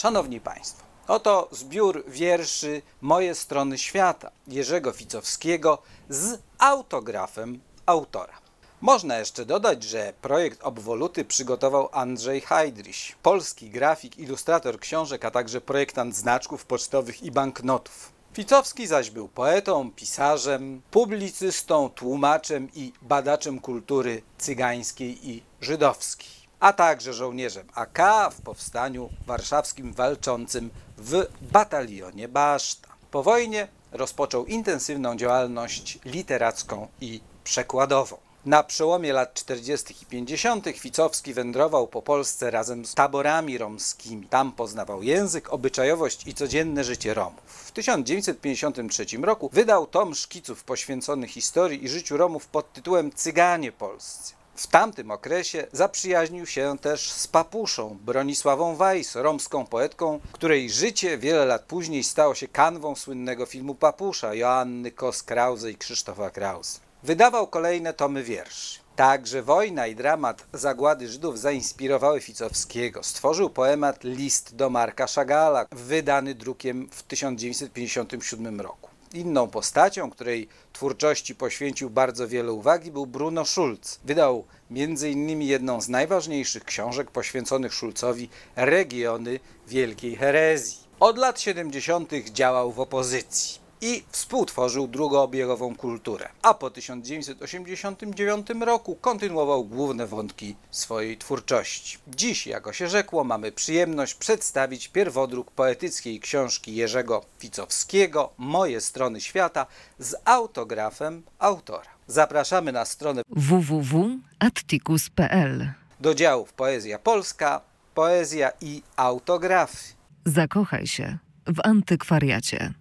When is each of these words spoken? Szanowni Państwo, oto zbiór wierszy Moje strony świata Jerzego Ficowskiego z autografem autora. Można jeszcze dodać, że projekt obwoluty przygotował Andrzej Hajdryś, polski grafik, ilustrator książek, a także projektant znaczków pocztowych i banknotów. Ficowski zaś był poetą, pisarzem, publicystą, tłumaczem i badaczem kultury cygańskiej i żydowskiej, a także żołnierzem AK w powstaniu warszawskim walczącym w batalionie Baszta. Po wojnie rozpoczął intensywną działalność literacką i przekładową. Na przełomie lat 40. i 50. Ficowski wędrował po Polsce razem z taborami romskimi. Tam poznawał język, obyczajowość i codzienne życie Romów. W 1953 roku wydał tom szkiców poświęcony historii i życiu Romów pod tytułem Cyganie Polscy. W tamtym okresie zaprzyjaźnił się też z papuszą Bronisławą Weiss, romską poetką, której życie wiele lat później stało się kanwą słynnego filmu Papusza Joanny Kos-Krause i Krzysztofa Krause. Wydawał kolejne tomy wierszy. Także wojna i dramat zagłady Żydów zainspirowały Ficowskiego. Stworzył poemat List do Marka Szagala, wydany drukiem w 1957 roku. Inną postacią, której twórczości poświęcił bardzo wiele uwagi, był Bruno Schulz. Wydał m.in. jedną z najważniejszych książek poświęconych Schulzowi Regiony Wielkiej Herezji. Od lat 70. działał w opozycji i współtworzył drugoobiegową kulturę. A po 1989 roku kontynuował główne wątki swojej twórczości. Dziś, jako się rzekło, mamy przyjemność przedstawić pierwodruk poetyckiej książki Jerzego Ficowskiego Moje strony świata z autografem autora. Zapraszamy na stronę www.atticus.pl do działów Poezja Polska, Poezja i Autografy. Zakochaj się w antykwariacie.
Szanowni 0.00 0.40
Państwo, 0.40 0.82
oto 1.08 1.48
zbiór 1.52 2.04
wierszy 2.08 2.82
Moje 3.00 3.34
strony 3.34 3.78
świata 3.78 4.30
Jerzego 4.48 4.92
Ficowskiego 4.92 5.82
z 6.08 6.38
autografem 6.58 7.60
autora. 7.86 8.38
Można 8.80 9.18
jeszcze 9.18 9.46
dodać, 9.46 9.82
że 9.82 10.12
projekt 10.22 10.62
obwoluty 10.62 11.24
przygotował 11.24 11.88
Andrzej 11.92 12.40
Hajdryś, 12.40 13.16
polski 13.22 13.70
grafik, 13.70 14.18
ilustrator 14.18 14.78
książek, 14.78 15.24
a 15.24 15.30
także 15.30 15.60
projektant 15.60 16.16
znaczków 16.16 16.66
pocztowych 16.66 17.22
i 17.22 17.30
banknotów. 17.30 18.12
Ficowski 18.34 18.86
zaś 18.86 19.10
był 19.10 19.28
poetą, 19.28 19.90
pisarzem, 19.90 20.82
publicystą, 20.90 21.88
tłumaczem 21.88 22.68
i 22.74 22.92
badaczem 23.02 23.60
kultury 23.60 24.22
cygańskiej 24.38 25.30
i 25.30 25.42
żydowskiej, 25.60 26.39
a 26.60 26.72
także 26.72 27.12
żołnierzem 27.12 27.66
AK 27.74 27.98
w 28.32 28.42
powstaniu 28.42 29.10
warszawskim 29.26 29.92
walczącym 29.92 30.70
w 30.98 31.26
batalionie 31.52 32.28
Baszta. 32.28 32.88
Po 33.10 33.22
wojnie 33.22 33.68
rozpoczął 33.92 34.46
intensywną 34.46 35.16
działalność 35.16 35.98
literacką 36.04 36.88
i 37.00 37.20
przekładową. 37.44 38.16
Na 38.44 38.62
przełomie 38.62 39.12
lat 39.12 39.34
40. 39.34 39.94
i 40.02 40.06
50. 40.06 40.66
Ficowski 40.76 41.34
wędrował 41.34 41.88
po 41.88 42.02
Polsce 42.02 42.50
razem 42.50 42.86
z 42.86 42.94
taborami 42.94 43.58
romskimi. 43.58 44.26
Tam 44.26 44.52
poznawał 44.52 45.02
język, 45.02 45.52
obyczajowość 45.52 46.26
i 46.26 46.34
codzienne 46.34 46.84
życie 46.84 47.14
Romów. 47.14 47.42
W 47.46 47.72
1953 47.72 49.06
roku 49.22 49.50
wydał 49.52 49.86
tom 49.86 50.14
szkiców 50.14 50.64
poświęcony 50.64 51.28
historii 51.28 51.84
i 51.84 51.88
życiu 51.88 52.16
Romów 52.16 52.46
pod 52.46 52.72
tytułem 52.72 53.12
Cyganie 53.12 53.72
Polscy. 53.72 54.39
W 54.60 54.66
tamtym 54.66 55.10
okresie 55.10 55.66
zaprzyjaźnił 55.72 56.46
się 56.46 56.78
też 56.78 57.12
z 57.12 57.28
papuszą 57.28 57.98
Bronisławą 58.04 58.76
Weiss, 58.76 59.14
romską 59.14 59.66
poetką, 59.66 60.20
której 60.32 60.70
życie 60.70 61.18
wiele 61.18 61.44
lat 61.44 61.62
później 61.62 62.04
stało 62.04 62.34
się 62.34 62.48
kanwą 62.48 62.94
słynnego 62.94 63.46
filmu 63.46 63.74
Papusza 63.74 64.34
Joanny 64.34 64.90
Kos-Krause 64.90 65.70
i 65.70 65.76
Krzysztofa 65.76 66.30
Krause. 66.30 66.80
Wydawał 67.02 67.46
kolejne 67.46 67.94
tomy 67.94 68.22
wierszy. 68.22 68.80
Także 68.96 69.42
wojna 69.42 69.86
i 69.86 69.94
dramat 69.94 70.46
zagłady 70.52 71.08
Żydów 71.08 71.38
zainspirowały 71.38 72.20
Ficowskiego. 72.20 73.02
Stworzył 73.02 73.50
poemat 73.50 74.04
List 74.04 74.56
do 74.56 74.70
Marka 74.70 75.06
Szagala, 75.06 75.66
wydany 75.72 76.34
drukiem 76.34 76.88
w 76.90 77.02
1957 77.02 78.60
roku. 78.60 78.89
Inną 79.14 79.48
postacią, 79.48 80.10
której 80.10 80.48
twórczości 80.72 81.34
poświęcił 81.34 81.90
bardzo 81.90 82.28
wiele 82.28 82.52
uwagi, 82.52 82.90
był 82.90 83.06
Bruno 83.06 83.44
Schulz. 83.44 84.00
Wydał 84.04 84.44
m.in. 84.70 85.42
jedną 85.42 85.80
z 85.80 85.88
najważniejszych 85.88 86.64
książek 86.64 87.10
poświęconych 87.10 87.74
Schulzowi 87.74 88.28
Regiony 88.56 89.40
Wielkiej 89.68 90.16
Herezji. 90.16 90.78
Od 91.00 91.18
lat 91.18 91.40
70. 91.40 92.12
działał 92.32 92.72
w 92.72 92.80
opozycji 92.80 93.69
i 93.80 94.04
współtworzył 94.08 94.88
drugoobiegową 94.88 95.76
kulturę. 95.76 96.28
A 96.42 96.54
po 96.54 96.70
1989 96.70 98.46
roku 98.60 98.96
kontynuował 99.00 99.64
główne 99.64 100.06
wątki 100.06 100.56
swojej 100.70 101.18
twórczości. 101.18 101.98
Dziś, 102.08 102.46
jako 102.46 102.72
się 102.72 102.88
rzekło, 102.88 103.24
mamy 103.24 103.52
przyjemność 103.52 104.14
przedstawić 104.14 104.88
pierwodruk 104.88 105.50
poetyckiej 105.50 106.20
książki 106.20 106.74
Jerzego 106.74 107.24
Ficowskiego 107.38 108.32
Moje 108.38 108.80
strony 108.80 109.20
świata 109.20 109.66
z 109.98 110.14
autografem 110.24 111.22
autora. 111.38 111.90
Zapraszamy 112.06 112.72
na 112.72 112.84
stronę 112.84 113.22
www.atticus.pl 113.28 115.72
do 116.00 116.14
działów 116.14 116.52
Poezja 116.52 116.98
Polska, 116.98 117.60
Poezja 117.94 118.50
i 118.60 118.82
Autografy. 118.96 119.94
Zakochaj 120.24 120.86
się 120.86 121.18
w 121.46 121.60
antykwariacie. 121.64 122.74